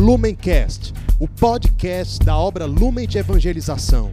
[0.00, 4.10] Lumencast, o podcast da obra Lumen de Evangelização.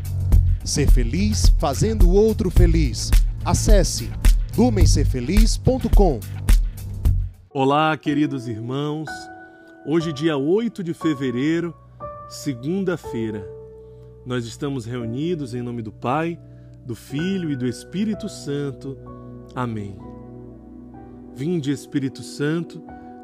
[0.62, 3.10] Ser feliz fazendo o outro feliz.
[3.46, 4.12] Acesse
[4.58, 6.20] lumencerfeliz.com.
[7.50, 9.10] Olá, queridos irmãos.
[9.86, 11.74] Hoje, dia 8 de fevereiro,
[12.28, 13.48] segunda-feira.
[14.26, 16.38] Nós estamos reunidos em nome do Pai,
[16.86, 18.98] do Filho e do Espírito Santo.
[19.56, 19.98] Amém.
[21.34, 22.84] Vinde, Espírito Santo,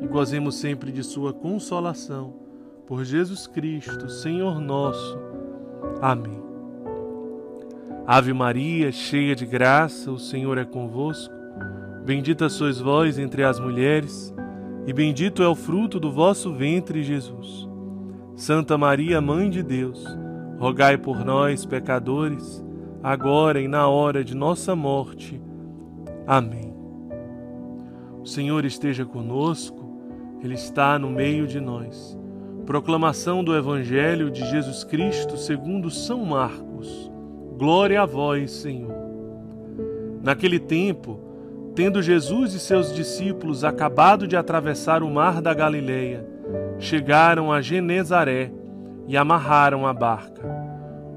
[0.00, 2.34] e gozemos sempre de Sua consolação.
[2.86, 5.18] Por Jesus Cristo, Senhor nosso.
[6.00, 6.42] Amém.
[8.06, 11.34] Ave Maria, cheia de graça, o Senhor é convosco.
[12.04, 14.34] Bendita sois vós entre as mulheres,
[14.86, 17.68] e bendito é o fruto do vosso ventre, Jesus.
[18.34, 20.02] Santa Maria, Mãe de Deus,
[20.58, 22.64] rogai por nós, pecadores,
[23.02, 25.38] agora e na hora de nossa morte.
[26.26, 26.67] Amém.
[28.28, 29.88] Senhor esteja conosco.
[30.42, 32.16] Ele está no meio de nós.
[32.66, 37.10] Proclamação do Evangelho de Jesus Cristo segundo São Marcos.
[37.56, 38.94] Glória a vós, Senhor.
[40.22, 41.18] Naquele tempo,
[41.74, 46.24] tendo Jesus e seus discípulos acabado de atravessar o mar da Galileia,
[46.78, 48.52] chegaram a Genezaré
[49.06, 50.46] e amarraram a barca.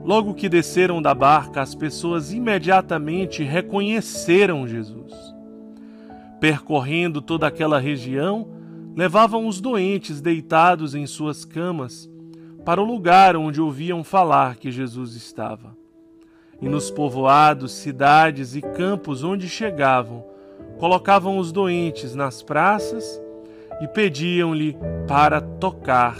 [0.03, 5.30] Logo que desceram da barca, as pessoas imediatamente reconheceram Jesus.
[6.41, 8.47] Percorrendo toda aquela região,
[8.95, 12.09] levavam os doentes deitados em suas camas
[12.65, 15.77] para o lugar onde ouviam falar que Jesus estava.
[16.59, 20.25] E nos povoados, cidades e campos onde chegavam,
[20.79, 23.21] colocavam os doentes nas praças
[23.79, 24.75] e pediam-lhe
[25.07, 26.17] para tocar,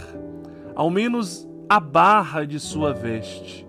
[0.76, 3.66] ao menos a barra de sua veste.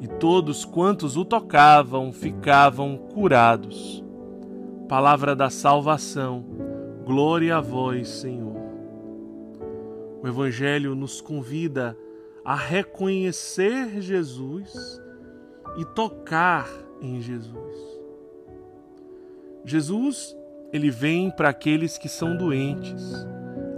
[0.00, 4.05] E todos quantos o tocavam ficavam curados.
[4.88, 6.44] Palavra da salvação
[7.06, 8.56] Glória a vós, Senhor.
[10.20, 11.96] O Evangelho nos convida
[12.44, 15.00] a reconhecer Jesus
[15.76, 16.68] e tocar
[17.00, 18.00] em Jesus.
[19.64, 20.36] Jesus,
[20.72, 23.24] ele vem para aqueles que são doentes,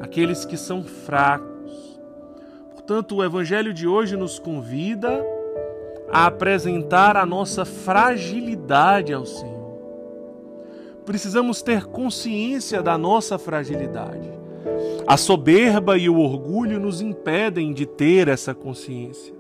[0.00, 2.00] aqueles que são fracos.
[2.70, 5.22] Portanto, o Evangelho de hoje nos convida
[6.10, 9.57] a apresentar a nossa fragilidade ao Senhor
[11.08, 14.30] precisamos ter consciência da nossa fragilidade.
[15.06, 19.34] A soberba e o orgulho nos impedem de ter essa consciência.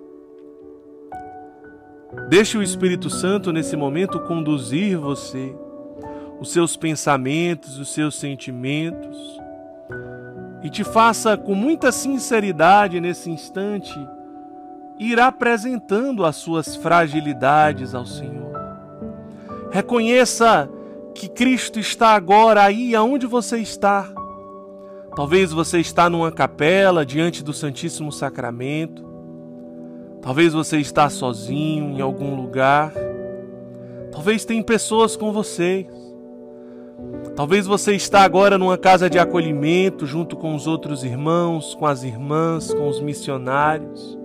[2.30, 5.54] Deixe o Espírito Santo nesse momento conduzir você,
[6.40, 9.18] os seus pensamentos, os seus sentimentos,
[10.62, 13.94] e te faça com muita sinceridade nesse instante
[14.98, 18.56] ir apresentando as suas fragilidades ao Senhor.
[19.70, 20.66] Reconheça
[21.18, 24.08] que Cristo está agora aí aonde você está.
[25.16, 29.04] Talvez você está numa capela diante do Santíssimo Sacramento.
[30.22, 32.92] Talvez você está sozinho em algum lugar.
[34.12, 35.88] Talvez tem pessoas com vocês.
[37.34, 42.04] Talvez você está agora numa casa de acolhimento junto com os outros irmãos, com as
[42.04, 44.16] irmãs, com os missionários.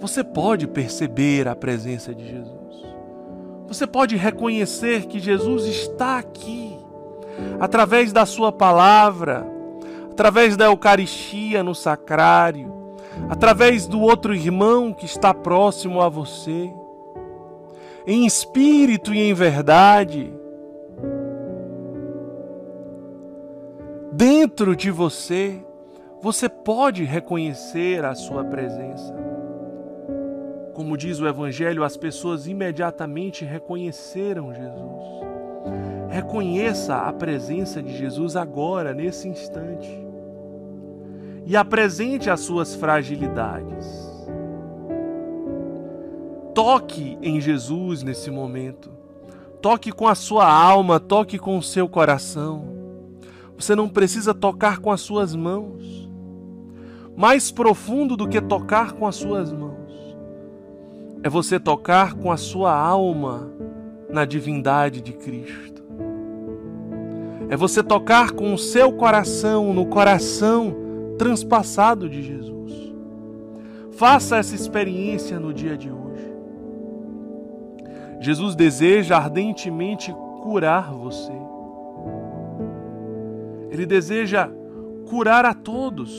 [0.00, 2.83] Você pode perceber a presença de Jesus.
[3.74, 6.78] Você pode reconhecer que Jesus está aqui,
[7.58, 9.44] através da Sua palavra,
[10.12, 12.72] através da Eucaristia no sacrário,
[13.28, 16.72] através do outro irmão que está próximo a você,
[18.06, 20.32] em espírito e em verdade.
[24.12, 25.60] Dentro de você,
[26.22, 29.23] você pode reconhecer a Sua presença.
[30.74, 35.24] Como diz o Evangelho, as pessoas imediatamente reconheceram Jesus.
[36.10, 39.88] Reconheça a presença de Jesus agora, nesse instante.
[41.46, 43.86] E apresente as suas fragilidades.
[46.52, 48.90] Toque em Jesus nesse momento.
[49.62, 52.64] Toque com a sua alma, toque com o seu coração.
[53.56, 56.10] Você não precisa tocar com as suas mãos.
[57.16, 59.83] Mais profundo do que tocar com as suas mãos
[61.24, 63.50] é você tocar com a sua alma
[64.10, 65.82] na divindade de Cristo.
[67.48, 70.76] É você tocar com o seu coração no coração
[71.16, 72.92] transpassado de Jesus.
[73.92, 76.30] Faça essa experiência no dia de hoje.
[78.20, 81.32] Jesus deseja ardentemente curar você.
[83.70, 84.50] Ele deseja
[85.08, 86.14] curar a todos,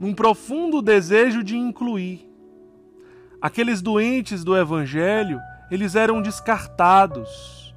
[0.00, 2.25] num profundo desejo de incluir.
[3.40, 5.40] Aqueles doentes do Evangelho,
[5.70, 7.74] eles eram descartados,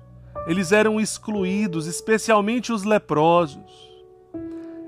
[0.48, 3.90] eles eram excluídos, especialmente os leprosos.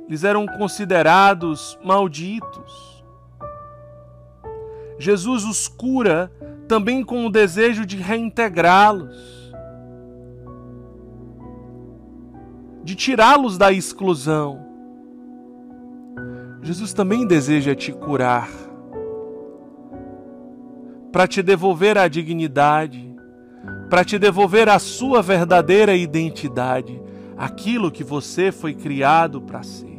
[0.08, 3.04] Eles eram considerados malditos.
[5.00, 6.32] Jesus os cura
[6.68, 9.52] também com o desejo de reintegrá-los,
[12.84, 14.66] de tirá-los da exclusão.
[16.62, 18.50] Jesus também deseja te curar,
[21.12, 23.16] para te devolver a dignidade,
[23.90, 27.02] para te devolver a sua verdadeira identidade,
[27.38, 29.90] aquilo que você foi criado para ser.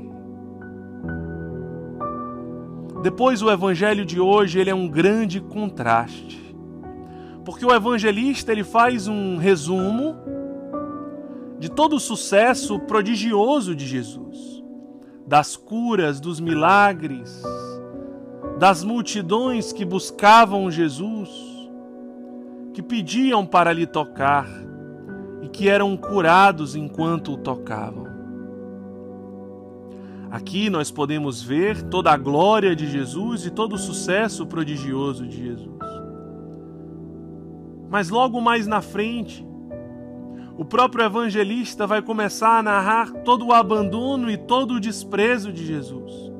[3.03, 6.43] Depois o evangelho de hoje, ele é um grande contraste
[7.45, 10.17] porque o evangelista ele faz um resumo
[11.59, 14.63] de todo o sucesso prodigioso de Jesus,
[15.27, 17.43] das curas, dos milagres,
[18.63, 21.29] das multidões que buscavam Jesus,
[22.73, 24.47] que pediam para lhe tocar
[25.43, 28.07] e que eram curados enquanto o tocavam.
[30.31, 35.45] Aqui nós podemos ver toda a glória de Jesus e todo o sucesso prodigioso de
[35.45, 35.83] Jesus.
[37.91, 39.45] Mas logo mais na frente,
[40.57, 45.67] o próprio evangelista vai começar a narrar todo o abandono e todo o desprezo de
[45.67, 46.32] Jesus.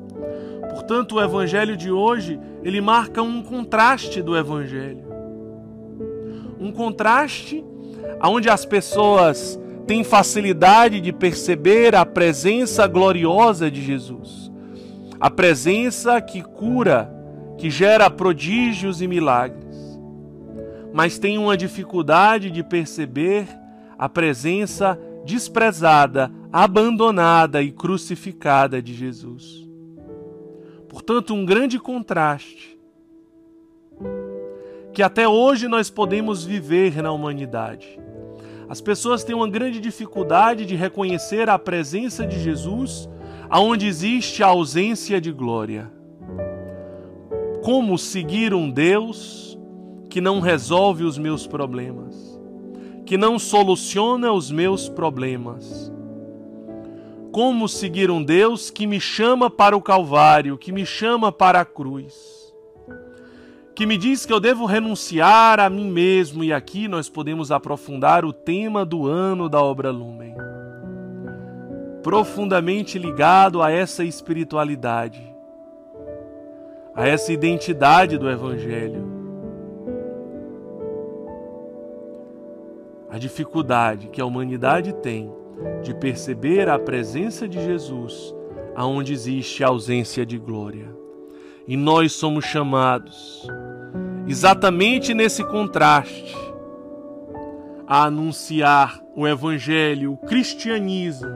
[0.85, 5.05] Portanto, o evangelho de hoje, ele marca um contraste do evangelho.
[6.59, 7.63] Um contraste
[8.21, 9.57] onde as pessoas
[9.87, 14.51] têm facilidade de perceber a presença gloriosa de Jesus.
[15.19, 17.09] A presença que cura,
[17.57, 19.63] que gera prodígios e milagres
[20.93, 23.47] mas tem uma dificuldade de perceber
[23.97, 29.67] a presença desprezada, abandonada e crucificada de Jesus.
[30.93, 32.77] Portanto, um grande contraste
[34.93, 37.99] que até hoje nós podemos viver na humanidade.
[38.69, 43.09] As pessoas têm uma grande dificuldade de reconhecer a presença de Jesus
[43.49, 45.91] aonde existe a ausência de glória.
[47.63, 49.57] Como seguir um Deus
[50.11, 52.39] que não resolve os meus problemas,
[53.03, 55.91] que não soluciona os meus problemas.
[57.33, 61.65] Como seguir um Deus que me chama para o Calvário, que me chama para a
[61.65, 62.53] cruz,
[63.75, 68.23] que me diz que eu devo renunciar a mim mesmo, e aqui nós podemos aprofundar
[68.23, 70.35] o tema do ano da obra Lumen.
[72.03, 75.35] Profundamente ligado a essa espiritualidade,
[76.95, 79.11] a essa identidade do Evangelho
[83.09, 85.31] a dificuldade que a humanidade tem
[85.81, 88.33] de perceber a presença de Jesus
[88.75, 90.89] aonde existe a ausência de glória.
[91.67, 93.47] E nós somos chamados,
[94.27, 96.35] exatamente nesse contraste,
[97.87, 101.29] a anunciar o Evangelho, o cristianismo,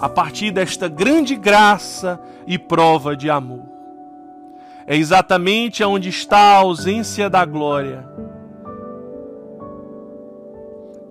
[0.00, 3.66] a partir desta grande graça e prova de amor.
[4.86, 8.06] É exatamente onde está a ausência da glória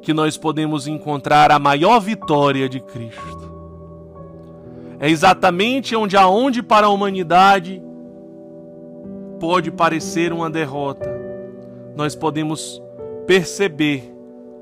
[0.07, 3.51] que nós podemos encontrar a maior vitória de Cristo.
[5.01, 7.83] É exatamente onde aonde para a humanidade
[9.37, 11.13] pode parecer uma derrota,
[11.93, 12.81] nós podemos
[13.25, 14.15] perceber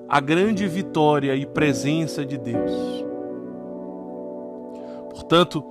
[0.09, 3.05] a grande vitória e presença de Deus.
[5.11, 5.63] Portanto,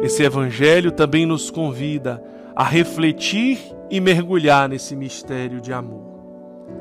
[0.00, 2.24] esse evangelho também nos convida
[2.56, 3.58] a refletir
[3.90, 6.18] e mergulhar nesse mistério de amor,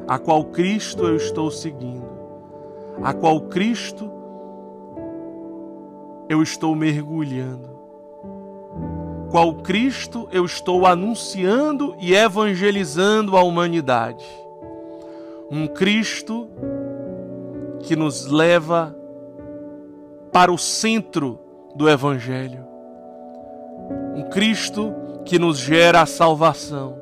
[0.08, 2.16] a qual Cristo eu estou seguindo
[3.04, 4.12] a qual Cristo
[6.30, 7.70] eu estou mergulhando,
[9.32, 14.25] qual Cristo eu estou anunciando e evangelizando a humanidade.
[15.50, 16.50] Um Cristo
[17.82, 18.96] que nos leva
[20.32, 21.39] para o centro
[21.75, 22.66] do Evangelho.
[24.16, 27.01] Um Cristo que nos gera a salvação.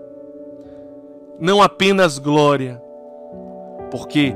[1.39, 2.81] Não apenas glória,
[3.89, 4.35] porque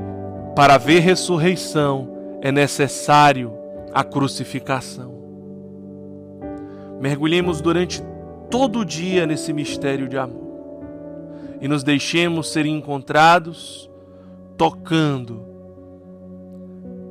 [0.54, 3.52] para haver ressurreição é necessário
[3.92, 5.14] a crucificação.
[7.00, 8.02] Mergulhemos durante
[8.50, 10.50] todo o dia nesse mistério de amor
[11.60, 13.90] e nos deixemos ser encontrados
[14.56, 15.42] tocando,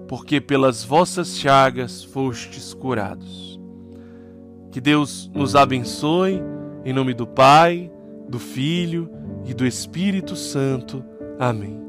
[0.07, 3.59] porque pelas vossas chagas fostes curados.
[4.71, 6.39] Que Deus nos abençoe
[6.85, 7.91] Em nome do Pai,
[8.27, 9.09] do Filho
[9.45, 11.03] e do Espírito Santo.
[11.39, 11.88] Amém.